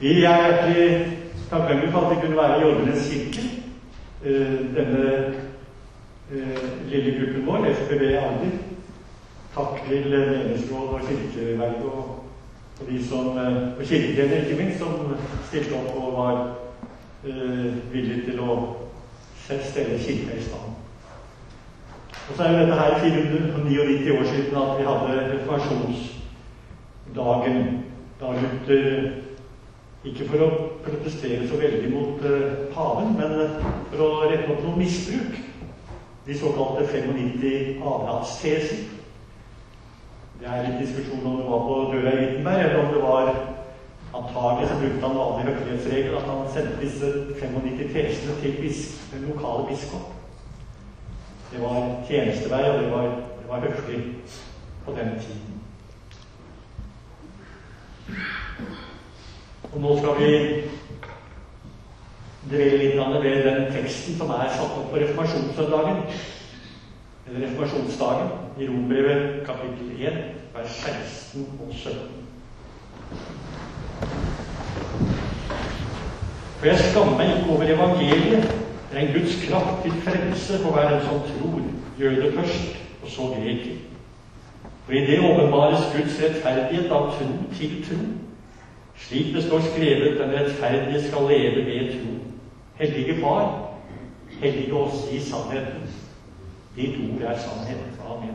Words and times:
Vi 0.00 0.24
er 0.24 0.28
hjertelig 0.30 1.18
takknemlige 1.50 1.92
for 1.92 2.00
at 2.00 2.10
vi 2.10 2.16
kunne 2.20 2.36
være 2.36 2.60
i 2.60 2.64
Ordenes 2.64 3.10
kirke. 3.10 3.40
Eh, 4.24 4.58
denne 4.76 5.04
eh, 6.32 6.58
lille 6.90 7.10
gruppen 7.18 7.46
vår, 7.46 7.66
FPV 7.74 8.02
Agder. 8.02 8.50
Takk 9.54 9.88
til 9.88 10.10
menighetsråd 10.10 10.88
og 10.88 11.00
kirkeverd 11.08 11.82
og, 11.84 12.24
og 12.80 12.86
de 12.90 13.08
som 13.08 13.26
eh, 13.38 13.56
og 13.78 13.84
kirketjenere, 13.84 14.48
ikke 14.48 14.62
minst, 14.62 14.78
som 14.78 14.92
stilte 15.48 15.74
opp 15.74 15.96
og 15.96 16.16
var 16.16 16.34
uh, 17.24 17.92
villige 17.92 18.22
til 18.30 18.40
å 18.40 18.76
stelle 19.48 19.98
kirka 19.98 20.32
i 20.38 20.42
stand. 20.46 20.70
Og 22.28 22.32
så 22.36 22.42
er 22.42 22.50
jo 22.52 22.58
dette 22.60 22.78
her 22.78 23.00
499 23.02 24.18
år 24.18 24.24
siden 24.30 24.54
at 24.62 24.72
vi 24.78 24.84
hadde 24.92 25.10
reformasjonsdagen. 25.32 27.58
Da 28.20 28.26
Luther 28.34 29.27
ikke 30.06 30.28
for 30.28 30.44
å 30.44 30.48
protestere 30.84 31.48
så 31.48 31.58
veldig 31.58 31.90
mot 31.90 32.22
uh, 32.22 32.68
paven, 32.74 33.16
men 33.18 33.34
uh, 33.40 33.68
for 33.90 34.04
å 34.04 34.10
rette 34.30 34.52
opp 34.52 34.62
noe 34.62 34.78
misbruk. 34.78 35.40
De 36.28 36.36
såkalte 36.38 36.84
95 36.86 37.82
avlatsteser. 37.82 38.84
Det 40.38 40.46
er 40.46 40.66
litt 40.66 40.82
diskusjon 40.84 41.24
om 41.26 41.40
det 41.40 41.46
var 41.48 41.64
på 41.66 41.78
døra 41.92 42.12
i 42.12 42.20
Wittenberg, 42.20 42.60
eller 42.66 42.82
om 42.82 42.92
det 42.94 43.02
var 43.02 43.32
antagelig 44.18 44.68
så 44.68 44.76
brukte 44.78 45.06
han 45.06 45.18
vanlig 45.18 45.48
høflighetsregel 45.48 46.14
at 46.16 46.28
han 46.30 46.46
sendte 46.52 46.78
disse 46.82 47.10
95 47.40 47.90
tesene 47.92 48.36
til 48.42 48.54
bisk, 48.62 49.02
den 49.12 49.26
lokale 49.32 49.66
biskop. 49.68 50.14
Det 51.50 51.62
var 51.62 52.04
tjenestevei, 52.08 52.64
og 52.70 52.82
det 52.82 52.90
var, 52.92 53.02
det 53.40 53.48
var 53.48 53.66
høflig 53.66 54.02
på 54.84 54.94
den 55.00 55.16
tiden. 55.24 55.58
Og 59.72 59.80
nå 59.80 59.94
skal 59.98 60.20
vi 60.20 60.30
dvele 62.50 62.78
litt 62.82 63.24
ved 63.24 63.44
den 63.44 63.66
teksten 63.74 64.16
som 64.18 64.30
er 64.32 64.48
satt 64.54 64.76
opp 64.78 64.90
på 64.92 65.00
reformasjonssøndagen, 65.02 65.98
eller 67.26 67.44
reformasjonsdagen, 67.46 68.30
i 68.58 68.66
Rombrevet 68.66 69.42
kapittel 69.46 69.90
1, 70.00 70.22
vers 70.54 70.78
16 70.82 71.44
og 71.60 71.74
17. 71.74 72.28
For 76.58 76.66
jeg 76.66 76.78
skammer 76.88 77.18
meg 77.20 77.36
ikke 77.36 77.52
over 77.54 77.70
evangeliet. 77.70 78.48
Det 78.88 78.96
er 78.96 79.04
en 79.04 79.12
Guds 79.14 79.36
kraft 79.44 79.84
til 79.84 79.92
frelse 80.02 80.58
for 80.62 80.74
hver 80.74 80.88
den 80.90 81.04
som 81.04 81.20
tror, 81.28 81.60
jøde 82.00 82.32
først, 82.34 82.80
og 83.02 83.12
så 83.12 83.28
greker. 83.36 83.76
For 84.86 84.96
i 84.96 85.04
det 85.06 85.20
åpenbares 85.20 85.84
Guds 85.92 86.16
rettferdighet 86.22 86.90
av 86.90 87.12
tro 87.12 87.28
til 87.58 87.76
tro. 87.84 88.00
Slik 88.98 89.34
det 89.34 89.44
står 89.44 89.60
skrevet, 89.60 90.18
den 90.20 90.32
rettferdige 90.32 91.08
skal 91.08 91.28
leve 91.28 91.66
ved 91.66 91.92
tro. 91.92 92.12
Hellige 92.74 93.20
Far, 93.20 93.70
hellige 94.40 94.74
oss 94.74 95.12
i 95.12 95.20
sannheten. 95.20 95.90
Ditt 96.76 96.98
ord 96.98 97.22
er 97.22 97.38
sannhet. 97.38 97.78
Amen. 98.10 98.34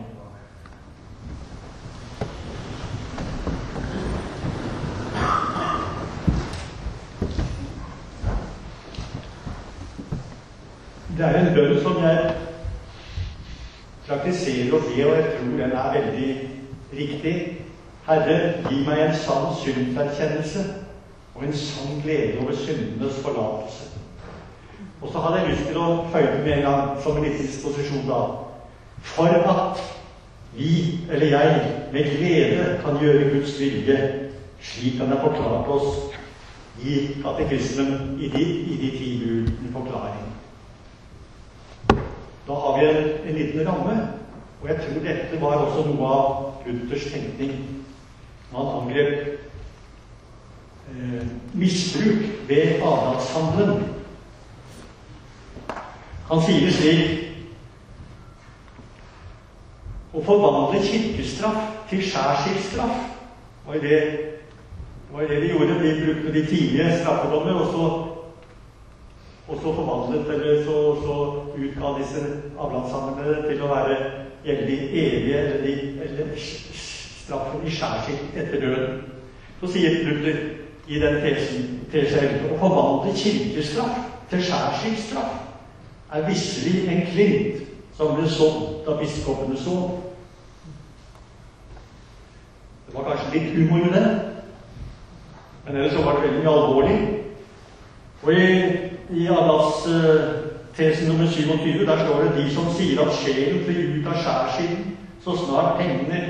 Det 11.17 11.25
er 11.25 11.39
en 11.39 11.55
bønn 11.55 11.81
som 11.81 11.99
jeg 12.03 12.35
praktiserer 14.07 14.73
og 14.73 14.81
ber, 14.81 15.11
og 15.11 15.17
jeg 15.17 15.25
tror 15.35 15.57
den 15.57 15.71
er 15.71 15.93
veldig 15.99 16.49
riktig. 16.93 17.62
Herre, 18.03 18.37
gi 18.67 18.81
meg 18.83 18.99
en 18.99 19.13
sann 19.15 19.53
synserkjennelse 19.55 20.63
og 21.35 21.43
en 21.47 21.53
sann 21.55 22.01
glede 22.03 22.41
over 22.41 22.55
syndenes 22.55 23.19
forlatelse. 23.23 23.85
Og 25.01 25.11
så 25.11 25.21
hadde 25.23 25.37
jeg 25.39 25.51
lyst 25.51 25.69
til 25.69 25.77
å 25.79 25.85
føye 26.11 26.41
med 26.43 26.51
en 26.57 26.65
gang, 26.67 26.89
som 27.03 27.17
en 27.17 27.23
liten 27.23 27.47
disposisjon 27.47 28.03
da, 28.07 28.19
for 29.13 29.31
at 29.53 29.79
vi, 30.55 30.73
eller 31.11 31.31
jeg, 31.31 31.61
med 31.93 32.09
glede 32.17 32.65
kan 32.83 32.99
gjøre 32.99 33.29
Guds 33.33 33.55
vilje, 33.59 33.97
slik 34.63 34.99
han 34.99 35.11
har 35.15 35.23
forklart 35.23 35.71
oss 35.71 36.19
i 36.83 36.97
katekismen 37.23 38.17
i 38.19 38.29
de, 38.35 38.43
i 38.43 38.77
de 38.81 38.89
ti 38.97 39.09
bud, 39.23 39.47
en 39.47 39.73
forklaring. 39.77 40.27
Da 42.47 42.59
har 42.65 42.77
vi 42.79 42.89
en, 42.89 43.09
en 43.27 43.39
liten 43.39 43.67
ramme, 43.67 43.95
og 44.61 44.69
jeg 44.69 44.83
tror 44.83 45.07
dette 45.07 45.41
var 45.41 45.63
også 45.63 45.87
noe 45.87 46.11
av 46.17 46.67
Luthers 46.67 47.07
tenkning 47.11 47.55
han 48.55 48.81
angrep 48.81 49.39
eh, 50.89 51.27
misbruk 51.53 52.23
ved 52.47 52.81
avlatshandelen. 52.81 53.83
Han 56.29 56.41
sier 56.41 56.65
det 56.65 56.73
slik 56.77 57.19
Å 60.13 60.21
forvandle 60.21 60.77
kirkestraff 60.85 61.87
til 61.89 62.03
skjærskilsstraff 62.05 62.99
var 63.65 63.79
det, 63.81 64.01
var 65.09 65.25
det 65.25 65.39
de 65.41 65.47
gjorde. 65.49 65.79
De 65.81 65.93
brukte 66.03 66.33
de 66.35 66.43
tidlige 66.45 66.99
straffedommer, 66.99 67.53
og 67.57 67.71
så, 67.71 67.87
og 69.47 69.55
så 69.63 69.73
forvandlet 69.73 70.29
eller 70.35 70.61
så, 70.67 70.77
så 71.01 71.17
utga 71.57 71.95
disse 71.97 72.21
avlandshandlene 72.59 73.47
til 73.47 73.63
å 73.65 73.71
være 73.73 73.97
gjelde 74.45 74.67
de 74.69 74.77
evige 75.01 75.37
eller, 75.37 75.65
de, 75.65 75.73
eller 76.05 76.35
straffen 77.23 77.67
i 77.67 77.71
skjærskilt 77.71 78.37
etter 78.37 78.59
døden. 78.59 79.01
Så 79.61 79.71
sier 79.71 80.03
Luther 80.03 80.39
i 80.87 80.99
den 80.99 81.21
tesen 81.23 82.49
å 82.51 82.57
forvandle 82.59 83.15
kirkestraff 83.15 84.01
til 84.31 84.43
skjærskilsstraff 84.43 85.39
er 86.13 86.27
visselig 86.27 86.87
en 86.91 87.05
klint 87.13 87.61
som 87.97 88.15
ble 88.17 88.27
sådd 88.29 88.83
da 88.85 88.97
biskopene 88.99 89.57
så. 89.57 89.77
Det 92.87 92.95
var 92.97 93.07
kanskje 93.07 93.33
litt 93.37 93.55
humor 93.55 93.85
med 93.85 93.95
det, 93.95 94.07
men 95.65 95.77
ellers 95.79 95.97
var 96.05 96.19
det 96.19 96.27
veldig 96.27 96.49
alvorlig. 96.51 96.97
Og 98.23 98.33
i, 98.33 98.45
i 99.23 99.27
Adas 99.31 99.87
uh, 99.87 100.43
tese 100.75 101.07
nummer 101.07 101.27
27 101.27 101.85
der 101.85 102.03
står 102.03 102.23
det 102.23 102.35
de 102.37 102.45
som 102.53 102.69
sier 102.75 103.01
at 103.03 103.15
sjelen 103.21 103.63
flyr 103.65 103.97
ut 103.97 104.07
av 104.11 104.19
skjærsilden 104.21 104.93
så 105.23 105.37
snart 105.39 105.77
pengene 105.79 106.21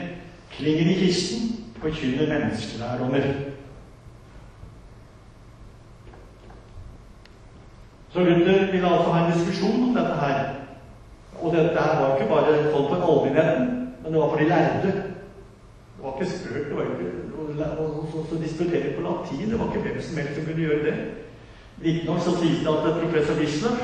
klinger 0.58 0.92
i 0.92 1.00
kisten, 1.06 1.66
forkynner 1.82 2.28
menneskelærdommer. 2.34 3.22
Så 8.14 8.20
Luther 8.20 8.72
ville 8.72 8.88
altså 8.88 9.12
ha 9.12 9.26
en 9.26 9.34
diskusjon 9.34 9.84
om 9.84 9.96
dette 9.96 10.16
her. 10.16 10.44
Og 11.42 11.56
dette 11.56 11.80
her 11.80 12.02
var 12.02 12.16
ikke 12.16 12.30
bare 12.30 12.72
folk 12.72 12.90
for 12.90 13.08
allmennheten, 13.10 13.66
men 14.04 14.14
det 14.14 14.22
var 14.22 14.30
for 14.30 14.38
de 14.38 14.48
lærde. 14.50 14.82
Det 14.84 16.04
var 16.04 16.22
ikke 16.22 16.32
spøk. 16.32 16.70
det 16.70 16.76
var 16.78 16.84
ikke 16.84 18.36
å 18.36 18.42
disputere 18.44 18.94
på 18.96 19.02
latin. 19.08 19.50
Det 19.50 19.60
var 19.60 19.72
ikke 19.72 19.84
hvem 19.88 20.02
som 20.02 20.18
helst 20.18 20.36
som 20.36 20.46
kunne 20.46 20.66
gjøre 20.68 20.86
det. 20.86 20.96
Riktignok 21.84 22.22
så 22.22 22.38
sies 22.38 22.60
det 22.64 22.70
at 22.70 23.02
professor 23.02 23.40
Wisløff 23.40 23.82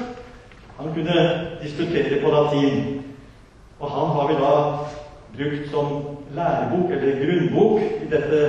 han 0.79 0.93
kunne 0.93 1.15
disputere 1.63 2.21
på 2.23 2.31
latin. 2.31 3.01
Og 3.79 3.91
han 3.91 4.13
har 4.15 4.27
vi 4.27 4.37
da 4.43 4.51
brukt 5.35 5.69
som 5.71 6.17
lærebok, 6.35 6.91
eller 6.91 7.25
grunnbok, 7.25 7.81
i 7.81 8.09
dette 8.11 8.41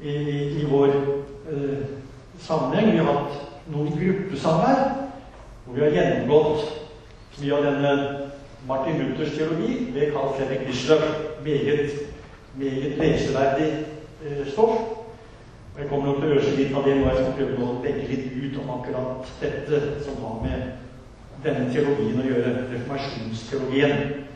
i, 0.00 0.14
i, 0.60 0.64
vår 0.70 0.88
eh, 1.52 1.84
sammenheng. 2.38 2.92
Vi 2.92 2.98
har 2.98 3.12
hatt 3.12 3.66
noen 3.70 3.92
gruppesamvær 3.98 4.84
hvor 5.64 5.76
vi 5.76 5.84
har 5.84 5.94
gjennomgått 5.94 7.40
mye 7.40 7.56
av 7.56 7.66
denne 7.66 7.90
Martin 8.68 8.98
Luthers 9.00 9.36
teologi 9.36 9.90
ved 9.94 10.12
Carl 10.14 10.32
Fredrik 10.36 10.66
Bisløff. 10.66 11.04
Meget, 11.44 11.92
meget 12.54 12.96
leseverdig 12.98 13.68
eh, 14.24 14.46
stoff. 14.52 14.80
Jeg 15.78 15.88
kommer 15.88 16.06
nok 16.06 16.18
til 16.20 16.32
å 16.32 16.40
øse 16.40 16.56
litt 16.56 16.74
av 16.76 16.84
det 16.84 16.96
nå. 16.98 17.06
Jeg 17.08 17.20
skal 17.20 17.36
prøve 17.38 17.66
å 17.66 17.76
legge 17.84 18.08
litt 18.10 18.32
ut 18.36 18.58
om 18.60 18.72
akkurat 18.74 19.30
dette 19.40 19.82
som 20.04 20.18
har 20.24 20.40
med 20.42 21.44
denne 21.44 21.70
teologien 21.72 22.20
å 22.20 22.26
gjøre. 22.26 22.56
Reformasjonsteologien. 22.74 24.26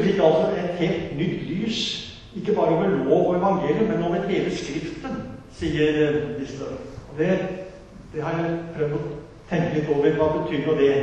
Martin 0.00 0.12
fikk 0.12 0.22
altså 0.24 0.56
et 0.56 0.70
helt 0.78 1.16
nytt 1.16 1.42
lys, 1.48 1.78
ikke 2.36 2.54
bare 2.54 2.68
over 2.68 2.88
lov 2.88 3.28
og 3.28 3.36
evangelium, 3.36 3.88
men 3.88 4.02
over 4.02 4.28
hele 4.28 4.56
Skriften, 4.56 5.16
sier 5.52 6.12
Listøv. 6.38 6.66
Og 7.12 7.18
det, 7.18 7.38
det, 8.14 8.22
har 8.22 8.38
jeg 8.38 8.58
prøvd 8.76 8.94
å 8.94 9.00
tenke 9.50 9.74
litt 9.74 9.90
over. 9.92 10.14
Hva 10.16 10.28
betyr 10.38 10.62
nå 10.66 10.76
det? 10.78 10.94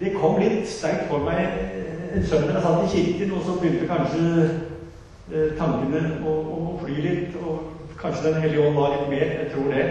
Det 0.00 0.14
kom 0.16 0.40
litt 0.42 0.66
sterkt 0.68 1.06
for 1.12 1.22
meg 1.22 1.60
en 2.14 2.26
søndag 2.26 2.58
jeg 2.58 2.64
satt 2.64 2.82
i 2.82 2.90
kirken, 2.96 3.36
og 3.36 3.46
så 3.46 3.54
begynte 3.60 3.86
kanskje 3.86 4.24
eh, 5.30 5.54
tankene 5.58 6.02
å, 6.26 6.34
å, 6.56 6.64
fly 6.82 6.98
litt. 7.06 7.38
Og 7.38 7.70
kanskje 8.00 8.32
Den 8.32 8.42
hellige 8.42 8.66
ånd 8.66 8.82
var 8.82 8.96
litt 8.96 9.08
mer. 9.14 9.38
Jeg 9.44 9.52
tror 9.54 9.70
det. 9.70 9.86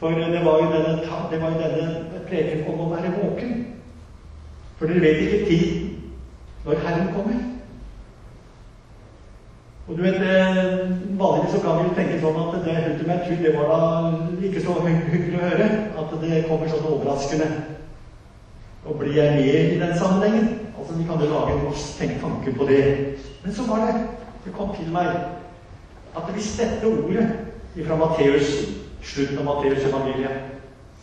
For 0.00 0.08
det 0.10 0.44
var 0.44 0.62
jo 0.62 0.68
denne, 0.72 0.92
det 1.30 1.40
var 1.42 1.50
jo 1.50 1.60
denne 1.60 2.20
preken 2.28 2.64
om 2.72 2.78
å 2.80 2.90
være 2.94 3.10
våken. 3.18 3.50
For 4.78 4.88
dere 4.88 5.02
vet 5.04 5.18
ikke 5.26 5.46
tid 5.50 6.64
når 6.64 6.80
Herren 6.86 7.10
kommer. 7.12 7.42
Og 9.90 9.98
du 9.98 10.02
vet, 10.02 10.22
Vanligvis 11.20 11.52
så 11.52 11.60
kan 11.60 11.76
vi 11.76 11.88
jo 11.88 11.94
tenke 11.98 12.16
sånn 12.22 12.38
at 12.40 12.56
det 12.64 12.78
ultimate 12.94 13.26
truth, 13.26 13.44
det 13.44 13.52
var 13.58 13.68
da 13.68 13.84
ikke 14.48 14.64
så 14.64 14.78
hyggelig 14.86 15.36
å 15.36 15.50
høre. 15.50 15.68
At 16.00 16.16
det 16.24 16.42
kommer 16.48 16.72
sånn 16.72 16.88
overraskende. 16.94 17.50
Og 18.86 18.96
blir 19.02 19.18
jeg 19.18 19.36
med 19.36 19.54
i 19.60 19.78
den 19.82 19.96
sammenhengen? 19.98 20.48
Altså, 20.78 20.96
Vi 20.96 21.04
kan 21.04 21.20
jo 21.20 21.28
lage 21.28 21.58
en 21.58 21.64
masse 21.68 21.98
tenketanker 21.98 22.56
på 22.56 22.72
det. 22.72 22.82
Men 23.44 23.52
så 23.52 23.68
var 23.68 23.84
det 23.86 24.06
Det 24.44 24.52
kom 24.56 24.72
til 24.74 24.88
meg 24.88 25.06
at 26.16 26.30
hvis 26.32 26.54
dette 26.56 26.88
ordet 26.88 27.26
fra 27.86 27.96
Matteus, 27.96 28.79
slutten 29.02 29.38
av 29.38 29.48
Matteus 29.48 29.84
evangeliet, 29.88 30.50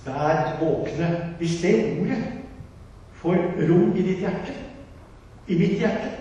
Vær 0.07 0.57
våkne. 0.59 1.07
Hvis 1.37 1.61
det 1.61 1.99
ordet. 1.99 2.23
Får 3.17 3.35
rom 3.69 3.95
i 3.97 4.01
ditt 4.01 4.19
hjerte, 4.21 4.53
i 5.47 5.57
mitt 5.57 5.79
hjerte. 5.81 6.11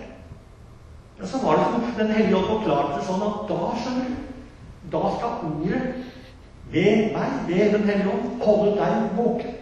Ja, 1.19 1.25
så 1.25 1.37
var 1.43 1.55
det 1.55 1.65
som 1.71 1.83
Den 1.97 2.11
hellige 2.11 2.35
ånd 2.35 2.47
forklarte 2.49 3.05
sånn 3.05 3.21
at 3.25 3.43
da, 3.49 3.59
skjønner 3.77 4.07
du, 4.09 4.15
da 4.91 5.03
skal 5.13 5.43
ordet 5.45 5.81
ved 6.73 7.13
meg, 7.13 7.37
ved 7.47 7.71
Den 7.75 7.85
hellige 7.89 8.15
ånd, 8.15 8.41
holde 8.41 8.73
deg 8.79 9.05
våken. 9.17 9.53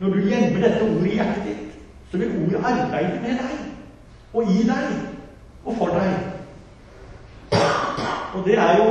Når 0.00 0.16
du 0.16 0.30
gjemmer 0.30 0.64
dette 0.64 0.88
ordet 0.88 1.10
i 1.12 1.18
hjertet 1.18 1.44
ditt, 1.50 1.76
så 2.10 2.20
vil 2.20 2.34
ordet 2.40 2.64
arbeide 2.72 3.20
med 3.20 3.44
deg 3.44 3.60
og 4.34 4.50
i 4.50 4.64
deg 4.66 4.96
og 5.64 5.76
for 5.78 5.94
deg. 5.94 6.33
Og 8.34 8.44
det 8.44 8.58
er 8.58 8.76
jo 8.76 8.84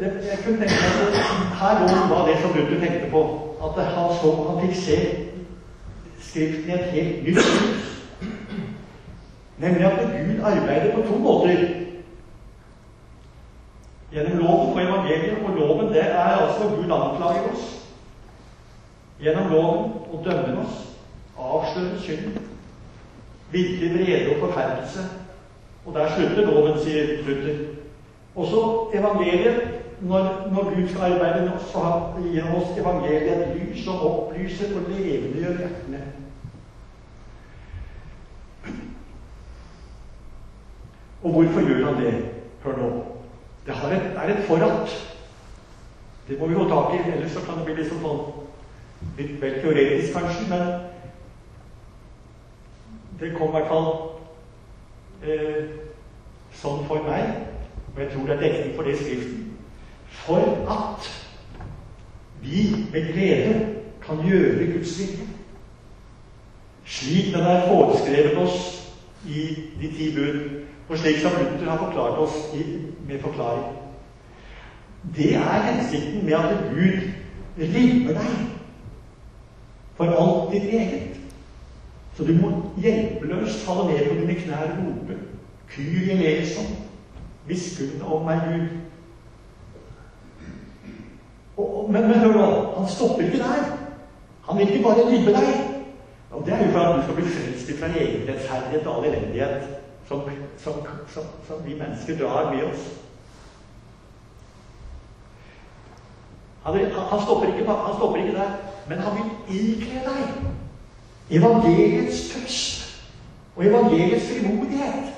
det, 0.00 0.10
Jeg 0.30 0.38
kunne 0.44 0.58
tenke 0.58 0.74
meg 0.80 0.92
at 1.06 1.56
her 1.60 1.80
lå 1.82 2.02
hva 2.10 2.20
det 2.28 2.36
som 2.42 2.54
Luther 2.56 2.80
tenkte 2.80 3.10
på. 3.10 3.22
At 3.64 3.84
han, 3.84 4.12
så, 4.20 4.34
han 4.48 4.60
fikk 4.66 4.76
se 4.84 4.98
Skriften 6.20 6.70
i 6.70 6.74
et 6.74 6.90
helt 6.90 7.24
nytt 7.24 7.36
lys. 7.36 7.90
Nemlig 9.58 9.84
at 9.86 9.98
Gud 9.98 10.44
arbeider 10.44 10.94
på 10.94 11.02
to 11.08 11.18
måter. 11.18 11.68
Gjennom 14.12 14.38
loven 14.38 14.72
og 14.72 14.82
evangeliet. 14.82 15.38
Og 15.44 15.50
loven, 15.58 15.92
det 15.94 16.02
er 16.10 16.18
altså 16.18 16.68
Gud 16.68 16.84
anklager 16.84 17.52
oss. 17.52 17.68
Gjennom 19.20 19.52
loven 19.52 19.92
og 20.12 20.24
dømmer 20.24 20.64
oss. 20.64 20.74
Avslører 21.38 22.00
synden. 22.00 22.38
Virkelig 23.50 23.94
vrede 23.94 24.34
og 24.34 24.48
forferdelse. 24.48 25.00
Og 25.86 25.94
der 25.94 26.10
slutter 26.16 26.50
loven, 26.50 26.78
sier 26.84 27.06
Luther. 27.26 27.73
Og 28.34 28.46
så 28.46 28.90
evangeliet. 28.98 29.80
Når, 30.00 30.50
når, 30.52 30.64
Gud 30.74 30.88
skal 30.88 31.12
arbeide 31.12 31.40
med 31.40 31.52
oss, 31.54 31.62
så 31.72 32.12
gir 32.22 32.42
han 32.42 32.56
oss 32.56 32.78
evangeliet 32.78 33.30
et 33.32 33.56
lys 33.56 33.84
som 33.84 34.02
opplyser 34.06 34.74
og 34.76 34.90
levendegjør 34.90 35.58
hjertene. 35.58 36.00
Og 41.22 41.30
hvorfor 41.30 41.60
gjør 41.68 41.86
han 41.86 42.02
det? 42.04 42.14
Hør 42.64 42.76
nå. 42.76 42.90
Det 43.66 43.74
et, 43.92 44.10
er 44.16 44.34
et 44.34 44.44
forratt. 44.44 45.16
Det 46.28 46.40
må 46.40 46.46
vi 46.46 46.54
få 46.54 46.68
tak 46.68 46.94
i, 46.94 47.10
ellers 47.12 47.30
så 47.30 47.40
kan 47.46 47.58
det 47.58 47.64
bli 47.64 47.74
liksom 47.74 48.00
sånn 48.04 48.44
litt 49.18 49.40
vel 49.40 49.60
teoretisk, 49.60 50.14
kanskje, 50.16 50.44
men 50.48 50.62
det 53.20 53.34
kom 53.38 53.48
i 53.48 53.56
hvert 53.56 53.68
fall 53.68 53.88
eh, 55.22 55.64
sånn 56.60 56.86
for 56.88 57.04
meg, 57.04 57.53
og 57.94 58.02
jeg 58.02 58.10
tror 58.12 58.26
det 58.26 58.34
er 58.34 58.40
dekning 58.40 58.76
for 58.76 58.82
det 58.82 58.92
i 58.92 59.02
Skriften, 59.02 59.52
for 60.08 60.36
at 60.70 61.10
vi 62.42 62.86
med 62.92 63.12
glede 63.12 63.66
kan 64.06 64.16
gjøre 64.26 64.72
Guds 64.72 64.98
vilje. 64.98 65.28
Slik 66.84 67.34
den 67.34 67.40
er 67.40 67.68
foreskrevet 67.68 68.38
oss 68.38 68.92
i 69.26 69.56
de 69.80 69.88
ti 69.96 70.10
bud. 70.16 70.40
Og 70.88 70.98
slik 70.98 71.16
som 71.16 71.32
Luther 71.32 71.70
har 71.70 71.78
forklart 71.78 72.18
oss 72.18 72.34
med 73.08 73.18
forklaring. 73.20 73.76
Det 75.16 75.34
er 75.36 75.62
hensikten 75.62 76.24
med 76.24 76.32
at 76.32 76.58
Gud 76.70 77.00
rimmer 77.58 78.12
deg 78.12 78.34
for 79.96 80.04
alt 80.04 80.52
ditt 80.52 80.68
eget. 80.74 81.20
Så 82.16 82.24
du 82.24 82.32
må 82.32 82.50
hjelpeløst 82.82 83.64
falle 83.64 83.88
ned 83.92 84.08
på 84.08 84.14
dine 84.20 84.34
knær 84.34 84.62
og 84.62 84.78
rope 84.78 85.16
Kyrie 85.70 86.12
eleison, 86.12 86.76
hvisker 87.46 88.04
om 88.04 88.26
meg, 88.26 88.40
Gud. 88.48 88.66
Og, 91.56 91.92
men, 91.92 92.02
men 92.02 92.18
hør 92.18 92.32
nå, 92.34 92.46
han 92.78 92.88
stopper 92.88 93.24
ikke 93.24 93.38
der. 93.38 93.70
Han 94.48 94.58
vil 94.58 94.72
ikke 94.72 94.84
bare 94.84 95.06
ribbe 95.10 95.32
deg. 95.36 95.70
Og 96.30 96.46
Det 96.46 96.54
er 96.54 96.66
jo 96.66 96.72
for 96.72 96.80
at 96.80 96.96
du 96.96 97.02
skal 97.02 97.14
bli 97.14 97.24
frelst 97.30 97.72
fra 97.78 97.86
egen 97.86 98.28
rettferdighet 98.28 98.86
og 98.86 98.96
all 98.96 99.04
elendighet 99.10 99.68
som, 100.08 100.20
som, 100.58 100.72
som, 101.08 101.22
som 101.46 101.62
vi 101.66 101.76
mennesker 101.78 102.18
drar 102.18 102.50
med 102.54 102.64
oss. 102.64 102.88
Han, 106.64 106.74
han, 107.10 107.20
stopper 107.22 107.46
ikke, 107.46 107.70
han, 107.70 107.96
stopper 107.96 108.16
ikke, 108.16 108.38
der, 108.38 108.50
men 108.88 108.98
han 108.98 109.18
vil 109.18 109.60
ikle 109.60 110.00
deg 110.04 111.38
evangeliets 111.38 112.28
trøst 112.32 112.84
og 113.56 113.66
evangeliets 113.66 114.30
frimodighet. 114.32 115.13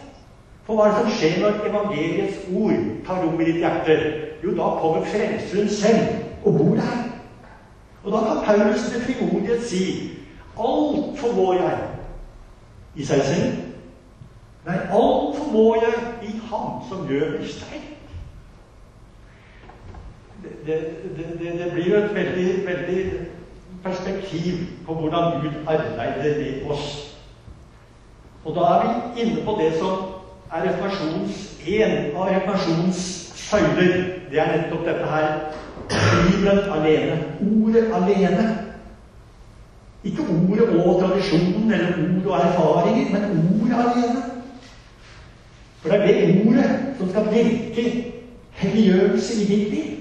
For 0.66 0.74
hva 0.74 0.88
er 0.88 0.94
det 0.94 1.02
som 1.02 1.12
skjer 1.14 1.36
når 1.42 1.60
evangeliets 1.68 2.38
ord 2.50 2.86
tar 3.06 3.22
rom 3.22 3.40
i 3.40 3.46
ditt 3.46 3.60
hjerte? 3.62 3.98
Jo, 4.42 4.54
da 4.58 4.72
kommer 4.80 5.06
Frelseren 5.06 5.68
selv 5.70 6.46
og 6.46 6.58
bor 6.58 6.74
der. 6.74 7.04
Og 8.04 8.12
da 8.12 8.18
kan 8.24 8.42
Paulus 8.46 8.88
med 8.92 9.04
frimodighet 9.06 9.62
si 9.62 9.84
alt 10.58 11.18
formår 11.18 11.54
jeg 11.54 11.78
i 12.96 13.04
seg 13.04 13.22
selv 13.26 13.56
Nei, 14.66 14.76
alt 14.90 15.36
formår 15.38 15.76
jeg 15.84 15.98
i 16.26 16.32
Ham 16.48 16.80
som 16.88 17.04
gjør 17.06 17.36
meg 17.36 17.50
sterk. 17.50 17.84
Det, 20.42 20.54
det, 20.66 21.26
det, 21.38 21.52
det, 21.58 21.68
blir 21.74 21.86
jo 21.92 22.00
et 22.00 22.14
veldig, 22.14 22.48
veldig 22.66 23.04
perspektiv 23.84 24.64
på 24.86 24.94
hvordan 24.94 25.38
Gud 25.44 25.60
arbeider 25.66 26.40
med 26.40 26.70
oss. 26.70 26.88
Og 28.44 28.58
da 28.58 28.66
er 28.72 28.82
vi 28.88 29.22
inne 29.22 29.44
på 29.46 29.54
det 29.60 29.70
som 29.78 30.15
er 30.52 30.62
reformasjons, 30.68 31.42
en 31.66 32.16
av 32.16 32.28
reformasjonens 32.30 33.02
søyler. 33.34 33.96
Det 34.30 34.40
er 34.40 34.52
nettopp 34.52 34.86
dette 34.86 35.10
her. 35.10 35.28
Bibelen 35.90 36.70
alene. 36.76 37.18
Ordet 37.40 37.90
alene. 37.94 38.46
Ikke 40.04 40.22
ordet 40.22 40.68
og 40.78 41.00
tradisjonen 41.02 41.70
eller 41.72 41.92
ord 41.98 42.26
og 42.26 42.40
erfaringer, 42.40 43.12
men 43.12 43.24
ordet 43.60 43.80
alene. 43.84 44.22
For 45.80 45.88
det 45.88 45.98
er 46.00 46.06
det 46.06 46.46
ordet 46.46 46.70
som 46.98 47.10
skal 47.10 47.30
virke 47.32 47.86
helliggjørelse 48.50 49.42
i 49.42 49.46
ditt 49.46 49.70
liv. 49.70 49.92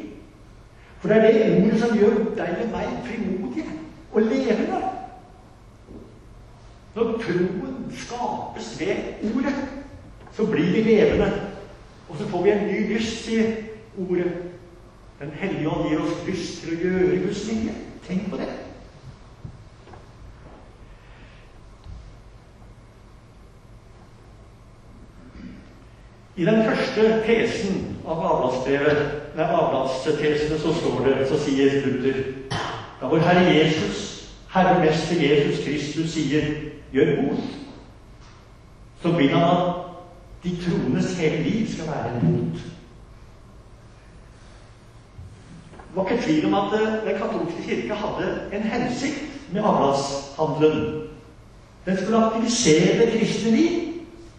For 0.99 1.09
det 1.09 1.17
er 1.17 1.31
det 1.31 1.63
ordet 1.63 1.79
som 1.79 1.97
gjør 1.97 2.19
deg 2.37 2.61
og 2.63 2.69
meg 2.73 2.93
frimodige 3.05 3.65
og 4.11 4.21
levende. 4.21 4.81
Når 6.95 7.17
troen 7.25 7.81
skapes 7.91 8.69
ved 8.79 9.25
ordet, 9.35 9.55
så 10.35 10.45
blir 10.45 10.71
vi 10.71 10.81
levende. 10.81 11.31
Og 12.09 12.17
så 12.17 12.27
får 12.27 12.43
vi 12.43 12.51
en 12.51 12.67
ny 12.67 12.93
lyst, 12.93 13.23
sier 13.25 13.55
ordet. 13.97 14.31
Den 15.19 15.31
hellige 15.39 15.69
ånd 15.69 15.89
gir 15.89 15.99
oss 16.03 16.27
lyst 16.27 16.61
til 16.61 16.75
å 16.75 16.79
gjøre 16.83 17.17
Guds 17.23 17.49
vilje. 17.49 17.73
Tenk 18.07 18.29
på 18.29 18.37
det. 18.37 18.49
I 26.35 26.45
den 26.45 26.63
første 26.67 27.21
tesen 27.23 27.97
av 28.03 28.25
avlatstesene 29.39 30.59
så 30.59 30.73
står 30.75 31.05
det, 31.05 31.27
så 31.29 31.39
sier 31.39 31.79
Luther 31.85 32.17
Da 32.99 33.07
vår 33.07 33.23
Herre 33.23 33.53
Jesus, 33.55 34.01
Herre 34.51 34.79
Mester 34.83 35.15
Jesus 35.21 35.63
Kristus, 35.63 36.13
sier 36.13 36.43
'gjør 36.91 37.15
bot', 37.21 37.55
så 39.01 39.11
vil 39.11 39.29
han 39.29 39.84
de 40.45 40.57
troendes 40.61 41.17
hele 41.17 41.43
liv 41.43 41.67
skal 41.73 41.87
være 41.87 42.15
en 42.15 42.21
bot. 42.21 42.59
Det 45.87 45.95
var 45.95 46.09
ikke 46.09 46.23
tvil 46.23 46.45
om 46.45 46.53
at 46.53 46.79
Den 47.05 47.17
katolske 47.17 47.63
kirke 47.63 47.93
hadde 47.93 48.41
en 48.53 48.61
hensikt 48.61 49.23
med 49.51 49.61
avlatshandelen. 49.61 51.01
Den 51.85 51.97
skulle 51.97 52.25
aktivisere 52.25 53.05
det 53.05 53.19
kristne 53.19 53.51
liv. 53.57 53.71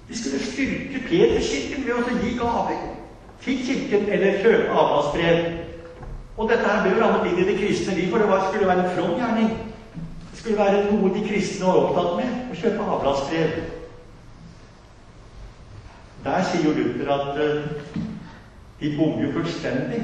De 0.08 0.18
skulle 0.18 0.44
styrke 0.44 1.02
Peterskirken 1.08 1.84
ved 1.86 1.94
å 1.94 2.18
gi 2.22 2.36
gaver 2.38 2.82
til 3.42 3.58
Kirken 3.66 4.08
eller 4.12 4.38
kjøpe 4.42 4.70
avlatsbrev. 4.70 5.40
Og 6.36 6.50
dette 6.50 6.68
her 6.68 6.82
ble 6.84 6.92
jo 6.94 7.02
rammet 7.02 7.30
inn 7.30 7.40
i 7.42 7.48
det 7.48 7.56
kristne 7.58 7.94
liv, 7.96 8.10
for 8.10 8.22
det 8.22 8.28
var, 8.28 8.46
skulle 8.50 8.68
være 8.68 8.84
en 8.84 8.94
from 8.94 9.16
gjerning. 9.18 9.50
Det 10.30 10.38
skulle 10.38 10.58
være 10.58 10.84
noe 10.90 11.14
de 11.14 11.24
kristne 11.28 11.66
var 11.66 11.82
opptatt 11.82 12.16
med, 12.20 12.38
å 12.52 12.60
kjøpe 12.60 12.90
avlatsbrev. 12.96 13.58
Der 16.26 16.42
sier 16.42 16.64
jo 16.64 16.72
Luther 16.74 17.10
at 17.14 17.36
uh, 17.38 17.62
de 18.80 18.96
bommer 18.98 19.22
jo 19.22 19.32
fullstendig 19.32 20.02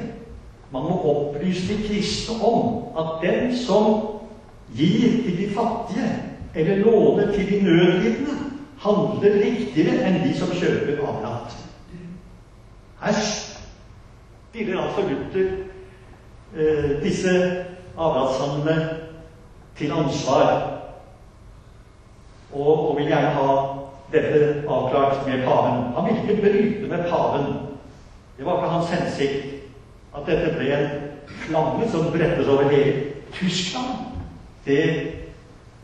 Man 0.71 0.81
må 0.87 0.95
opplyse 1.11 1.67
de 1.67 1.83
kristne 1.87 2.35
om 2.45 2.85
at 2.97 3.19
den 3.21 3.57
som 3.57 4.07
gir 4.75 5.19
til 5.23 5.37
de 5.37 5.49
fattige 5.53 6.07
eller 6.55 6.75
låner 6.85 7.33
til 7.33 7.49
de 7.49 7.61
nødlidende, 7.61 8.37
handler 8.79 9.37
riktigere 9.43 10.07
enn 10.07 10.19
de 10.23 10.33
som 10.37 10.49
kjøper 10.53 11.01
avlat. 11.07 11.53
Her 13.01 13.19
stiller 13.21 14.81
altså 14.81 15.01
Luther 15.09 15.51
eh, 16.55 17.03
disse 17.03 17.35
avlatshandlene 17.97 18.89
til 19.77 19.91
ansvar, 19.91 20.69
og, 22.53 22.89
og 22.89 22.97
vil 22.97 23.07
gjerne 23.07 23.33
ha 23.37 23.72
dette 24.13 24.63
avklart 24.67 25.25
med 25.27 25.43
paven. 25.45 25.83
Han 25.95 26.05
ville 26.05 26.21
ikke 26.21 26.41
bryte 26.41 26.87
med 26.89 27.09
paven. 27.09 27.45
Det 28.37 28.45
var 28.45 28.57
ikke 28.57 28.73
hans 28.75 28.89
hensikt 28.89 29.45
at 30.13 30.27
dette 30.27 30.53
ble 30.57 30.69
en 30.77 30.89
flamme 31.27 31.89
som 31.89 32.11
brettes 32.11 32.47
over 32.47 32.69
hele 32.69 33.03
Tyskland. 33.33 34.21
Det, 34.65 34.83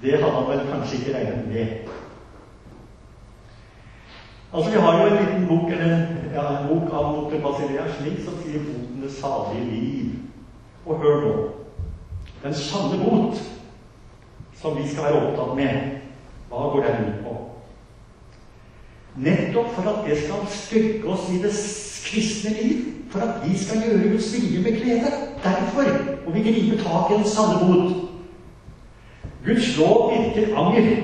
det 0.01 0.19
hadde 0.21 0.35
han 0.35 0.49
vel 0.49 0.67
kanskje 0.71 0.99
ikke 0.99 1.17
regnet 1.17 1.47
med. 1.47 1.67
Altså, 4.53 4.71
Vi 4.71 4.77
har 4.77 4.97
jo 4.97 5.07
en 5.07 5.25
liten 5.25 5.47
bok, 5.47 5.71
eller 5.71 6.07
ja, 6.33 6.59
en 6.59 6.67
bok 6.67 6.93
av 6.93 7.11
Moter 7.15 7.41
Basilea 7.41 7.83
slik 7.99 8.23
som 8.25 8.37
sier 8.43 8.59
'Botenes 8.59 9.11
salige 9.11 9.65
liv'. 9.65 10.15
Og 10.85 10.97
hør 10.97 11.21
nå. 11.21 11.49
Den 12.43 12.53
sanne 12.53 13.03
bot 13.03 13.41
som 14.53 14.77
vi 14.77 14.87
skal 14.87 15.03
være 15.03 15.27
opptatt 15.27 15.55
med, 15.55 15.99
hva 16.49 16.57
går 16.57 16.83
den 16.83 17.07
ut 17.07 17.23
på? 17.23 17.35
Nettopp 19.17 19.73
for 19.75 19.89
at 19.89 20.09
det 20.09 20.17
skal 20.17 20.45
styrke 20.53 21.07
oss 21.07 21.29
i 21.33 21.41
det 21.43 21.53
kristne 22.05 22.55
liv. 22.61 22.85
For 23.09 23.19
at 23.25 23.41
vi 23.49 23.57
skal 23.57 23.81
gjøre 23.81 24.11
Guds 24.11 24.33
vilje 24.33 24.61
med 24.63 24.81
glede. 24.81 25.11
Derfor 25.43 25.89
må 26.25 26.33
vi 26.33 26.43
gripe 26.45 26.83
tak 26.83 27.11
i 27.11 27.19
en 27.19 27.25
sanne. 27.25 27.95
Guds 29.45 29.77
lov 29.77 30.11
virker 30.13 30.57
anger. 30.57 30.95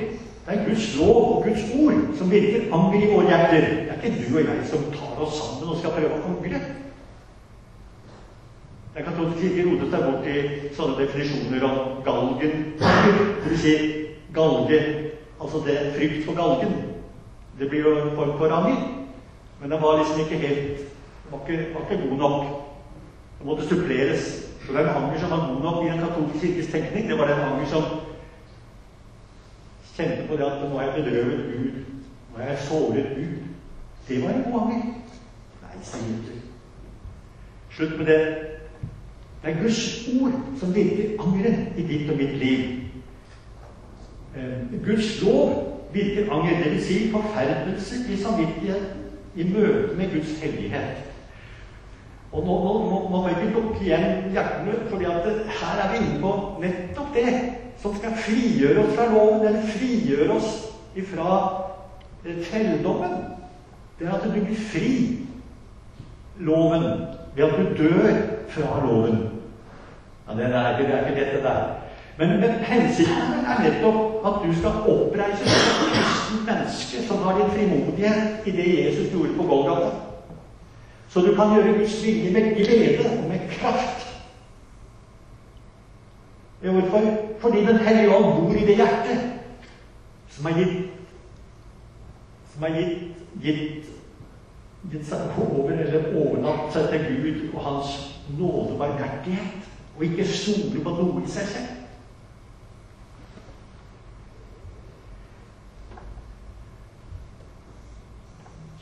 Det 0.46 0.54
er 0.54 0.66
Guds 0.70 0.98
lov 0.98 1.38
og 1.38 1.44
Guds 1.44 1.62
ord 1.80 2.18
som 2.18 2.32
virker 2.32 2.74
anger 2.74 3.02
i 3.02 3.14
våre 3.14 3.28
hjerter. 3.28 3.62
Det 3.62 3.92
er 3.92 4.02
ikke 4.04 4.26
du 4.30 4.38
og 4.38 4.42
jeg 4.44 4.66
som 4.70 4.84
tar 4.94 5.22
oss 5.26 5.38
sammen 5.40 5.70
og 5.70 5.78
skal 5.80 5.96
prøve 5.96 6.20
å 6.20 6.28
angre. 6.30 6.60
Den 8.96 9.04
katolske 9.04 9.50
ikke 9.50 9.64
rotet 9.70 9.90
seg 9.92 10.04
bort 10.06 10.28
i 10.30 10.36
sånne 10.78 11.00
definisjoner 11.02 11.66
om 11.68 11.80
galgen. 12.06 12.54
Det 12.80 13.50
vil 13.50 13.60
si 13.60 13.74
galge, 14.36 14.78
altså 15.42 15.64
det 15.66 15.80
frykt 15.98 16.22
for 16.28 16.38
galgen. 16.38 16.78
Det 17.60 17.70
blir 17.70 17.80
jo 17.80 17.96
en 17.96 18.16
form 18.16 18.38
for 18.38 18.52
anger. 18.52 18.78
Men 19.62 19.72
den 19.72 19.82
var 19.82 19.98
liksom 19.98 20.20
ikke 20.20 20.48
helt 20.48 20.86
var 21.32 21.40
ikke, 21.50 21.74
var 21.74 21.92
ikke 21.92 22.10
god 22.10 22.18
nok. 22.18 22.46
Det 23.40 23.46
måtte 23.46 23.68
suppleres. 23.68 24.52
Så 24.66 24.74
den 24.74 24.88
anger 24.90 25.20
som 25.20 25.30
var 25.30 25.54
god 25.54 25.62
nok 25.62 25.86
i 25.86 25.90
en 25.90 26.00
katolsk 26.00 26.42
kirkes 26.42 26.68
tenkning, 26.68 27.10
det 27.10 27.18
var 27.18 27.28
den 27.28 27.40
anger 27.40 27.66
som 27.66 27.84
kjente 29.96 30.28
på 30.28 30.36
det 30.36 30.44
at 30.44 30.70
nå 30.70 30.80
er 30.80 30.84
jeg 30.84 31.04
bedrøvet 31.04 31.46
Gud. 31.54 31.72
Nå 32.34 32.42
er 32.42 32.48
jeg 32.50 32.58
såret 32.60 33.08
Gud. 33.16 33.38
Det 34.08 34.24
var 34.24 34.30
en 34.30 34.52
god 34.52 34.62
anger. 34.62 34.84
Nei, 35.62 35.84
sier 35.84 36.08
Luther. 36.08 36.42
Slutt 37.72 37.98
med 37.98 38.06
det. 38.06 38.20
Det 39.44 39.52
er 39.52 39.62
Guds 39.62 40.08
ord 40.22 40.32
som 40.60 40.76
virker 40.76 41.24
angeret 41.24 41.78
i 41.78 41.88
ditt 41.88 42.10
og 42.12 42.18
mitt 42.18 42.38
liv. 42.38 42.60
Eh, 44.36 44.86
Guds 44.86 45.22
lov 45.22 45.75
virker 45.96 46.32
anger, 46.32 46.62
dvs. 46.64 46.86
Si 46.86 47.00
forferdelse 47.12 48.04
i 48.12 48.18
samvittigheten 48.20 49.04
i 49.36 49.50
møte 49.50 49.98
med 49.98 50.14
Guds 50.14 50.40
hellighet. 50.42 51.04
Og 52.36 52.44
nå, 52.44 52.56
må 53.12 53.22
vi 53.24 53.34
ikke 53.36 53.54
lukke 53.54 53.84
igjen 53.84 54.32
hjertene, 54.36 54.80
for 54.90 55.00
her 55.00 55.84
er 55.84 55.92
vi 55.94 56.02
inne 56.04 56.22
på 56.24 56.34
nettopp 56.64 57.14
det 57.16 57.36
som 57.80 57.96
skal 57.96 58.16
frigjøre 58.25 58.84
oss 58.84 58.96
fra 58.98 59.08
loven, 59.12 59.46
eller 59.48 59.70
frigjøre 59.75 60.36
oss 60.36 60.50
ifra 61.00 61.38
eh, 62.25 62.42
trelldommen. 62.44 63.16
Det 64.00 64.08
er 64.08 64.18
at 64.18 64.28
du 64.28 64.34
blir 64.36 64.60
fri 64.72 64.92
loven 66.44 66.84
ved 67.36 67.46
at 67.46 67.56
du 67.60 67.84
dør 67.84 68.22
fra 68.52 68.82
loven. 68.84 69.22
Ja, 70.28 70.36
det 70.36 70.52
er 70.52 70.80
ikke 70.80 71.20
dette 71.20 71.44
der. 71.44 71.85
Men, 72.18 72.40
men 72.40 72.52
hensikten 72.64 73.44
er 73.44 73.64
nettopp 73.64 74.26
at 74.26 74.42
du 74.46 74.54
skal 74.56 74.86
oppreise 74.88 75.44
et 75.44 75.66
kristent 75.92 76.46
menneske 76.48 77.04
som 77.08 77.24
har 77.26 77.40
din 77.40 77.52
frimodighet 77.52 78.48
i 78.48 78.52
det 78.56 78.68
Jesus 78.86 79.12
gjorde 79.12 79.36
på 79.38 79.44
Golgata. 79.44 79.92
Så 81.10 81.20
du 81.20 81.36
kan 81.36 81.54
gjøre 81.56 81.78
Guds 81.78 82.04
vilje 82.06 82.32
med 82.34 82.56
glede 82.56 83.10
og 83.18 83.30
med 83.30 83.40
kraft. 83.50 84.08
Hvorfor? 86.62 87.02
Fordi 87.40 87.66
Den 87.66 87.78
hellige 87.78 88.16
ånd 88.16 88.24
bor 88.24 88.52
i 88.52 88.66
det 88.66 88.76
hjertet 88.76 89.32
som 90.30 90.46
er 90.46 90.58
gitt 90.60 90.86
som 92.56 92.64
er 92.64 92.76
gitt, 92.80 93.00
gitt, 93.44 93.88
gitt 94.92 95.08
seg 95.10 95.40
over 95.44 95.74
eller 95.76 96.14
overnatt 96.16 96.70
seg 96.72 96.88
til 96.94 97.18
Gud 97.20 97.42
og 97.50 97.66
Hans 97.66 97.96
nåde 98.38 98.76
og 98.76 98.78
barmhjertighet, 98.80 99.68
og 99.98 100.06
ikke 100.08 100.28
stole 100.30 100.84
på 100.84 100.94
noe 100.96 101.24
i 101.24 101.32
seg 101.32 101.50
selv. 101.52 101.75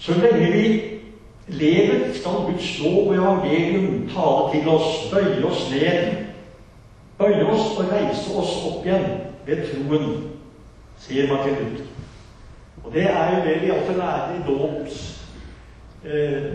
Så 0.03 0.11
lenge 0.11 0.51
vi 0.51 0.81
lever, 1.47 2.13
skal 2.13 2.31
Guds 2.31 2.79
lov 2.83 3.07
og 3.07 3.15
evangelium 3.15 4.09
tale 4.09 4.49
til 4.51 4.67
oss, 4.69 5.13
bøye 5.13 5.45
oss 5.47 5.69
ned, 5.71 6.25
bøye 7.17 7.45
oss 7.45 7.77
og 7.77 7.91
reise 7.91 8.33
oss 8.35 8.51
opp 8.67 8.83
igjen 8.83 9.05
ved 9.45 9.61
troen, 9.69 10.09
sier 10.99 11.31
Martin 11.31 11.55
Luther. 11.55 11.87
Og 12.83 12.91
det 12.91 13.05
er 13.13 13.31
jo 13.31 13.45
det 13.45 13.55
vi 13.61 13.71
altså 13.71 13.95
lærer 13.95 14.33
i 14.35 14.43
dåps 14.47 14.99
eh, 16.03 16.51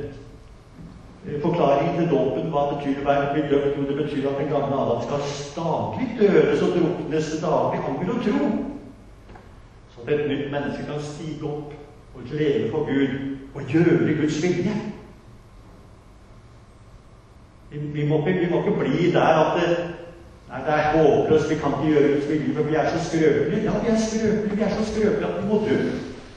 Forklaringen 1.43 1.97
til 1.97 2.11
dåpen, 2.13 2.53
hva 2.53 2.67
betyr 2.75 3.01
å 3.01 3.07
være 3.09 3.33
bedømt? 3.35 3.75
Jo, 3.79 3.87
det 3.89 3.97
betyr 4.03 4.29
at 4.29 4.39
den 4.39 4.53
gamle 4.53 4.77
Adam 4.77 5.01
skal 5.07 5.25
stadig 5.33 6.07
dødes 6.21 6.63
og 6.63 6.77
druknes 6.77 7.33
daglig 7.43 7.81
anger 7.81 8.13
og 8.13 8.23
tro. 8.29 8.53
Så 9.95 10.05
at 10.05 10.15
et 10.15 10.29
nytt 10.31 10.47
menneske 10.53 10.85
kan 10.85 11.03
stige 11.05 11.49
opp 11.49 11.75
og 12.15 12.33
leve 12.33 12.71
for 12.71 12.87
Gud 12.89 13.38
å 13.59 13.67
gjøre 13.69 14.17
Guds 14.21 14.43
vilje. 14.43 14.75
Vi, 17.71 17.79
vi, 17.93 18.05
må, 18.09 18.21
ikke, 18.23 18.41
vi 18.41 18.51
må, 18.51 18.63
ikke, 18.63 18.77
bli 18.81 19.11
der 19.13 19.41
at 19.43 19.59
det, 19.59 19.73
nei, 20.49 20.61
det 20.67 20.77
er 20.77 20.93
håpløst, 20.95 21.51
vi 21.51 21.59
kan 21.63 21.75
ikke 21.77 21.91
gjøre 21.93 22.13
Guds 22.15 22.29
vilje, 22.31 22.55
for 22.57 22.71
vi 22.71 22.79
er 22.81 22.93
så 22.93 23.03
skrøpelige. 23.09 23.65
Ja, 23.67 23.75
vi 23.83 23.93
er 23.93 24.05
skrøpelige, 24.05 24.57
vi 24.57 24.69
er 24.69 24.77
så 24.77 24.87
skrøpelige 24.93 25.33
at 25.33 25.43
vi 25.43 25.49
må 25.51 25.61
dø 25.67 25.81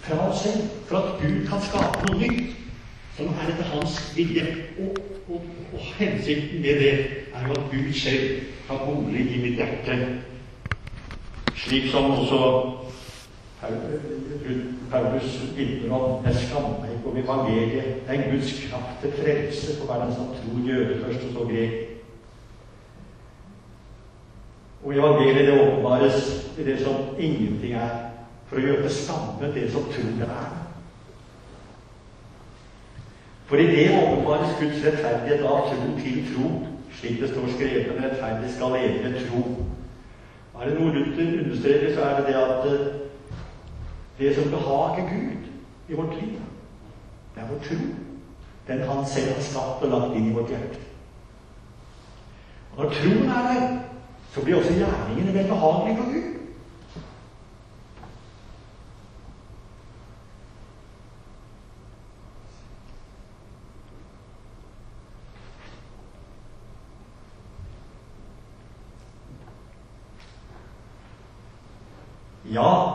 fra 0.02 0.18
oss 0.28 0.44
selv 0.44 0.74
for 0.90 0.98
at 0.98 1.22
Gud 1.22 1.46
kan 1.48 1.64
skape 1.70 2.08
noe 2.08 2.20
nytt. 2.24 2.58
Som 3.12 3.28
er 3.28 3.50
etter 3.52 3.68
hans 3.74 3.96
vilje. 4.16 4.44
Og, 4.80 4.96
og, 5.28 5.42
og, 5.74 5.80
hensikten 6.00 6.62
med 6.64 6.80
det 6.80 6.94
er 7.36 7.48
jo 7.48 7.52
at 7.58 7.66
Gud 7.72 7.94
selv 7.94 8.40
har 8.70 8.86
bolig 8.86 9.26
i 9.36 9.42
mitt 9.44 9.60
hjerte. 9.60 9.98
Slik 11.56 11.92
som 11.92 12.12
også 12.12 12.40
Paulus 15.22 15.56
vitner 15.56 15.94
om 15.94 16.24
jeg 16.26 16.34
skammer 16.36 16.80
meg 16.82 16.94
ikke 16.96 17.10
om 17.12 17.18
evangeliet. 17.22 17.90
Det 18.08 18.16
er 18.16 18.32
Guds 18.32 18.54
kraft 18.64 19.04
til 19.04 19.12
frelse 19.20 19.76
for 19.78 19.90
hver 19.90 20.06
den 20.06 20.14
som 20.16 20.32
tror, 20.34 20.62
jøde 20.66 20.98
først, 21.04 21.26
og 21.28 21.34
så 21.36 21.44
grek. 21.52 21.76
Og 24.84 24.96
evangeliet 24.96 25.46
det 25.46 25.60
åpenbares 25.60 26.18
i 26.58 26.66
det 26.66 26.80
som 26.82 27.20
ingenting 27.20 27.76
er, 27.78 27.92
for 28.50 28.58
å 28.58 28.64
gjøre 28.66 28.88
til 28.88 28.96
skamme 28.96 29.52
det 29.54 29.68
som 29.72 29.86
tror 29.94 30.10
det 30.18 30.30
er. 30.30 30.56
For 33.46 33.62
i 33.62 33.68
det 33.70 33.86
åpenbares 34.00 34.58
Guds 34.58 34.82
rettferdighet 34.88 35.46
av 35.46 35.70
tro 35.70 35.94
til 36.00 36.18
tro, 36.32 36.50
slik 36.98 37.22
det 37.22 37.30
står 37.30 37.54
skrevet 37.54 37.94
med 37.94 38.08
rettferdig 38.08 38.50
skal 38.56 38.74
leve 38.74 39.06
ved 39.06 39.22
tro. 39.28 39.46
Er 40.58 40.70
det 40.70 40.76
noe 40.80 40.96
Luther 40.98 41.30
understreker, 41.44 41.94
så 41.94 42.08
er 42.08 42.18
det 42.18 42.32
det 42.32 42.42
at 42.42 42.92
det 44.22 44.36
som 44.36 44.52
behager 44.52 45.10
Gud 45.10 45.38
i 45.90 45.94
vårt 45.94 46.22
liv, 46.22 46.42
det 47.36 47.42
er 47.42 47.48
vår 47.48 47.60
tro. 47.66 47.76
Den 48.68 48.82
Han 48.90 49.06
selv 49.06 49.34
har 49.34 49.42
skapt 49.42 49.84
og 49.84 49.90
lagt 49.90 50.16
inn 50.16 50.30
i 50.30 50.34
vårt 50.34 50.50
hjerte. 50.50 50.80
Og 52.72 52.84
når 52.84 52.94
troen 52.94 53.30
er 53.30 53.48
der, 53.54 53.80
så 54.34 54.44
blir 54.44 54.56
også 54.56 54.74
gjerningene 54.74 55.34
vel 55.34 55.48
behagelige 55.48 55.98
for 55.98 56.12
Gud. 56.14 56.28
Ja, 72.52 72.91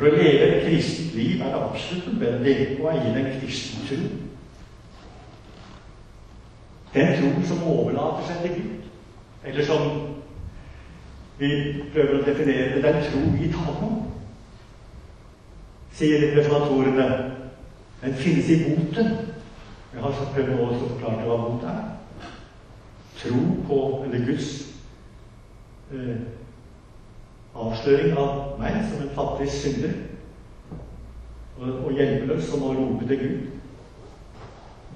For 0.00 0.08
å 0.08 0.16
leve 0.16 0.44
et 0.48 0.62
kristent 0.64 1.12
liv 1.12 1.42
er 1.44 1.50
det 1.52 1.58
absolutt 1.60 2.06
nødvendig 2.08 2.54
å 2.80 2.86
eie 2.88 3.10
den 3.12 3.26
kristne 3.34 3.82
tro. 3.84 3.98
Den 6.94 7.10
tro 7.18 7.42
som 7.50 7.66
overlater 7.68 8.24
seg 8.30 8.38
til 8.46 8.54
Gud. 8.54 8.86
Eller 9.44 9.68
som 9.68 9.84
vi 11.36 11.52
prøver 11.92 12.16
å 12.16 12.22
definere 12.24 12.80
det, 12.80 12.80
den 12.86 13.04
tro 13.10 13.20
vi 13.34 13.52
tar 13.52 13.84
om. 13.90 14.00
Sier 16.00 16.30
reformatorene. 16.38 17.08
Den 18.00 18.18
finnes 18.24 18.48
i 18.48 18.58
boten. 18.64 19.14
Jeg 19.92 20.00
har 20.00 20.28
prøvd 20.32 20.56
å 20.56 20.72
forklare 20.80 21.28
hva 21.28 21.40
bot 21.44 21.68
er. 21.68 21.86
Tro 23.20 23.46
på, 23.68 23.80
eller 24.06 24.28
Guds 24.32 24.52
eh, 25.92 26.39
avsløring 27.54 28.18
av 28.18 28.60
meg 28.60 28.76
som 28.88 29.02
en 29.02 29.14
fattig 29.14 29.48
synder 29.50 29.96
og, 31.58 31.68
og 31.68 31.96
hjelpeløs 31.96 32.46
som 32.46 32.62
må 32.62 32.74
rope 32.76 33.08
til 33.08 33.18
Gud. 33.20 33.40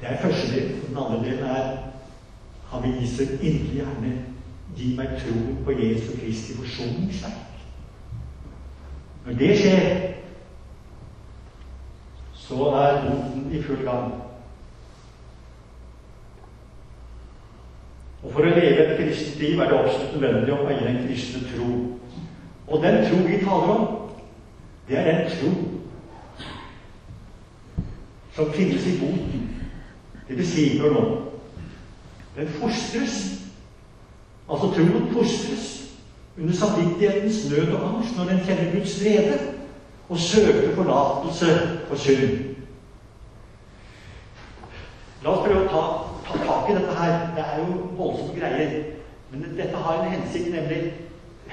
Det 0.01 0.11
er 0.11 0.23
første 0.23 0.53
del. 0.53 0.71
Den 0.89 0.97
andre 0.97 1.21
delen 1.25 1.45
er 1.45 1.77
han 2.71 2.83
vil 2.83 2.97
gi 2.99 3.25
inderlig 3.25 3.75
gjerne 3.79 4.13
gi 4.75 4.95
meg 4.99 5.19
troen 5.21 5.59
på 5.65 5.77
Jesu 5.79 6.15
Kristi 6.19 6.57
forsoningsverk. 6.59 7.61
Når 9.25 9.39
det 9.39 9.51
skjer, 9.59 10.15
så 12.35 12.71
er 12.81 13.05
boten 13.05 13.53
i 13.53 13.63
full 13.63 13.85
gang. 13.87 14.13
Og 18.25 18.33
For 18.33 18.41
å 18.41 18.51
leve 18.57 18.85
et 18.85 18.99
kristent 18.99 19.41
liv 19.41 19.61
er 19.61 19.71
det 19.71 19.79
absolutt 19.79 20.17
nødvendig 20.17 20.55
å 20.57 20.67
eie 20.73 20.91
en 20.91 21.03
kristen 21.07 21.45
tro. 21.53 21.71
Og 22.67 22.83
den 22.83 23.05
tro 23.05 23.17
vi 23.17 23.39
taler 23.45 23.75
om, 23.75 23.87
det 24.89 24.99
er 24.99 25.05
den 25.05 25.31
tro 25.31 25.51
som 28.35 28.53
finnes 28.53 28.87
i 28.87 28.99
boten. 29.01 29.51
Det 30.29 30.47
si, 30.47 30.79
nå 30.79 31.21
Den 32.37 32.49
fostres. 32.49 33.41
Altså 34.51 34.73
troen 34.75 35.13
fostres 35.13 35.95
under 36.39 36.55
samvittighetens 36.55 37.51
nød 37.51 37.73
og 37.73 37.85
angst 37.89 38.17
når 38.17 38.25
den 38.25 38.41
kjenner 38.45 38.73
Guds 38.73 39.01
vrede 39.01 39.39
og 40.09 40.19
søker 40.19 40.75
forlatelse 40.75 41.47
for 41.89 41.97
synd. 41.97 42.55
La 45.23 45.31
oss 45.31 45.47
prøve 45.47 45.63
å 45.63 45.71
ta, 45.71 45.85
ta 46.27 46.41
tak 46.45 46.71
i 46.71 46.75
dette 46.77 46.97
her. 46.99 47.15
Det 47.37 47.45
er 47.45 47.63
jo 47.63 47.79
voldsomme 47.97 48.35
greier. 48.37 48.75
Men 49.31 49.47
dette 49.57 49.81
har 49.87 50.03
en 50.03 50.11
hensikt, 50.13 50.51
nemlig 50.53 50.81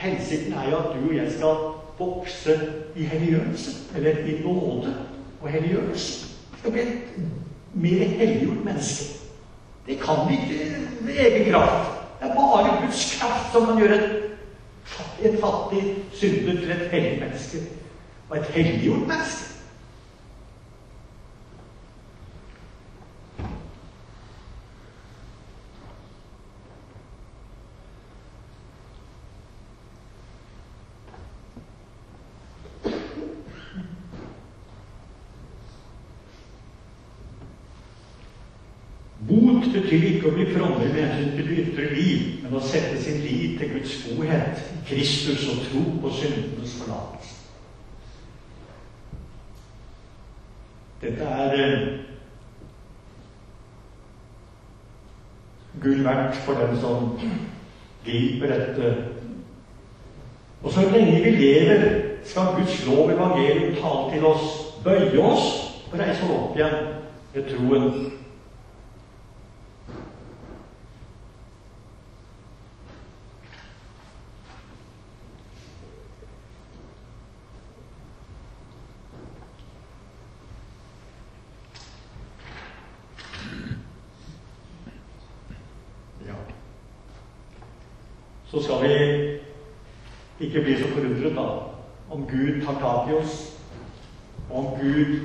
Hensikten 0.02 0.54
er 0.54 0.70
jo 0.70 0.78
at 0.78 0.96
du 0.96 1.10
og 1.10 1.16
jeg 1.16 1.32
skal 1.32 1.56
vokse 2.00 2.60
i 2.96 3.04
helliggjørelse. 3.04 3.72
Eller 3.96 4.18
i 4.26 4.42
nåde 4.44 4.96
og 5.42 5.50
helliggjørelse. 5.50 6.28
Skal 6.60 6.72
bli 6.72 6.82
et 6.82 7.20
mer 7.74 8.06
helliggjort 8.06 8.66
menneske. 8.66 9.14
Det 9.86 10.00
kan 10.02 10.26
vi 10.30 10.34
ikke 10.34 10.82
med 11.02 11.14
egen 11.14 11.52
kraft. 11.52 11.92
Det 12.20 12.30
er 12.30 12.36
bare 12.36 12.82
Guds 12.82 13.20
kraft 13.20 13.52
som 13.52 13.66
kan 13.66 13.78
gjøre 13.78 14.00
et, 15.22 15.40
fattig 15.40 15.96
synder 16.12 16.60
til 16.60 16.72
et 16.72 16.90
hellig 16.92 17.20
menneske. 17.20 17.58
Og 18.30 18.38
et 18.38 18.46
helliggjort 18.56 19.08
menneske. 19.08 19.51
Bot 39.62 39.76
betyr 39.76 40.06
ikke 40.08 40.30
å 40.32 40.34
bli 40.34 40.46
frommere 40.50 40.90
med 40.90 41.04
hensyn 41.06 41.36
til 41.36 41.50
det 41.50 41.58
ytre 41.62 41.90
liv, 41.94 42.22
men 42.42 42.56
å 42.58 42.62
sette 42.66 42.98
sin 42.98 43.20
lit 43.22 43.60
til 43.60 43.70
Guds 43.76 43.92
godhet, 44.08 44.62
Kristus 44.88 45.44
og 45.52 45.60
tro 45.68 45.82
på 46.02 46.14
syndenes 46.18 46.72
forlatelse. 46.80 47.36
Dette 51.04 51.28
er 51.44 51.54
eh, 51.60 51.84
gull 55.84 56.02
verdt 56.08 56.40
for 56.48 56.58
den 56.58 56.74
som 56.82 57.12
griper 58.06 58.56
dette. 58.56 58.96
Og 60.64 60.74
så 60.74 60.88
lenge 60.90 61.20
vi 61.22 61.36
lever, 61.38 61.86
skal 62.26 62.56
Guds 62.58 62.82
lov, 62.88 63.14
evangelium, 63.14 63.78
tale 63.78 64.10
til 64.16 64.26
oss, 64.32 64.58
bøye 64.82 65.22
oss 65.22 65.54
og 65.92 66.00
reise 66.02 66.34
opp 66.34 66.58
igjen 66.58 66.82
ved 67.36 67.48
troen 67.54 68.12
så 88.52 88.62
skal 88.64 88.82
vi 88.84 90.46
ikke 90.46 90.62
bli 90.62 90.76
så 90.76 90.88
forundret 90.92 91.36
da 91.36 91.48
om 92.12 92.26
I 93.12 93.52
og 94.50 94.58
om 94.58 94.80
Gud 94.80 95.20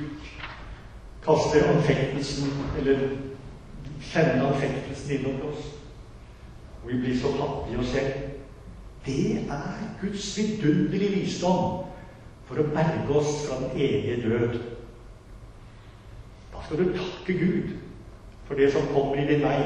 kaster 1.25 1.67
anfektelsen, 1.73 2.51
eller 2.77 2.99
sender 4.01 4.47
anfektelsen 4.47 5.11
innom 5.17 5.49
oss, 5.49 5.65
og 6.83 6.91
vi 6.91 6.99
blir 7.01 7.17
så 7.19 7.33
fattige 7.35 7.79
oss 7.79 7.91
selv. 7.91 8.13
Det 9.05 9.47
er 9.49 9.83
Guds 10.01 10.29
vidunderlige 10.37 11.11
visdom 11.15 11.83
for 12.47 12.59
å 12.59 12.69
berge 12.71 13.19
oss 13.19 13.43
fra 13.47 13.59
den 13.61 13.75
evige 13.75 14.21
død. 14.23 14.57
Da 16.53 16.63
skal 16.63 16.81
du 16.81 16.95
takke 16.95 17.37
Gud 17.39 17.75
for 18.47 18.55
det 18.55 18.71
som 18.71 18.87
kommer 18.93 19.19
i 19.19 19.27
din 19.27 19.43
vei, 19.43 19.61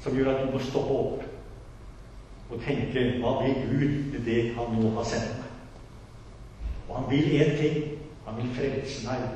som 0.00 0.16
gjør 0.16 0.32
at 0.34 0.44
du 0.44 0.52
må 0.52 0.60
stoppe 0.64 1.00
opp 1.00 1.30
og 2.52 2.60
tenke 2.64 3.08
hva 3.20 3.38
vil 3.40 3.60
Gud 3.64 4.12
med 4.12 4.24
det 4.24 4.40
han 4.56 4.72
nå 4.76 4.92
har 4.96 5.08
sendt? 5.08 5.43
Han 6.94 7.10
vil 7.10 7.40
én 7.40 7.56
ting. 7.56 7.84
Han 8.26 8.36
vil 8.36 8.54
frelse 8.54 9.08
meg. 9.08 9.26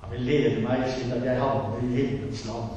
Han 0.00 0.12
vil 0.12 0.20
lede 0.20 0.62
meg 0.62 0.82
slik 0.90 1.12
at 1.16 1.24
jeg 1.24 1.38
havner 1.40 1.78
i 1.82 1.94
himmelens 1.94 2.44
land. 2.46 2.74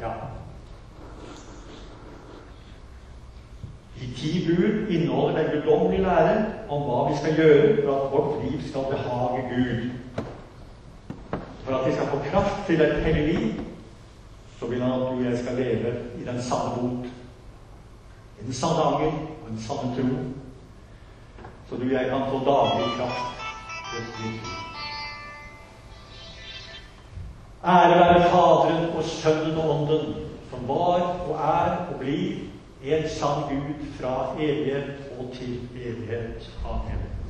Ja 0.00 0.12
De 4.00 4.08
ti 4.16 4.32
bud 4.46 4.88
inneholder 4.90 5.42
den 5.42 5.50
guddommelige 5.52 6.02
lære 6.02 6.34
om 6.68 6.82
hva 6.82 7.04
vi 7.10 7.16
skal 7.20 7.36
gjøre 7.36 7.76
for 7.84 7.94
at 7.94 8.10
vårt 8.12 8.44
liv 8.44 8.62
skal 8.68 8.90
behage 8.90 9.44
Gud. 9.52 9.90
For 11.64 11.76
at 11.76 11.86
vi 11.86 11.92
skal 11.92 12.06
få 12.06 12.18
kraft 12.30 12.66
til 12.66 12.80
et 12.80 13.02
hellig 13.02 13.34
liv, 13.34 13.64
så 14.64 14.70
vil 14.70 14.82
han 14.82 14.92
at 14.92 14.98
du 14.98 15.04
og 15.04 15.24
jeg 15.24 15.38
skal 15.38 15.56
leve 15.56 15.90
i 16.20 16.24
den 16.24 16.42
samme 16.42 16.74
bot. 16.74 17.06
I 18.40 18.44
den 18.44 18.52
samme 18.52 18.82
anger 18.82 19.12
og 19.42 19.50
den 19.50 19.60
samme 19.60 19.94
tro. 19.96 20.08
Så 21.68 21.76
du 21.76 21.82
og 21.82 21.92
jeg 21.92 22.06
kan 22.10 22.22
få 22.30 22.38
daglig 22.46 22.86
kraft 22.96 23.26
til 23.90 23.98
et 24.00 24.14
nytt 24.20 24.40
liv. 24.44 24.54
Ære 27.64 27.98
være 28.00 28.30
Faderen 28.30 28.96
og 28.96 29.04
Sønnen 29.04 29.58
og 29.58 29.70
Ånden, 29.70 30.14
som 30.50 30.68
var 30.68 31.00
og 31.28 31.34
er 31.34 31.76
og 31.92 32.00
blir 32.00 32.32
en 32.84 33.08
sann 33.08 33.44
Gud 33.48 33.84
fra 34.00 34.36
evighet 34.40 35.12
og 35.18 35.28
til 35.32 35.60
evighet. 35.76 36.50
Amen. 36.64 37.23